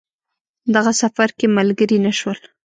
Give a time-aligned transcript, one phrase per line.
[0.75, 2.39] دغه سفر کې ملګري نه شول.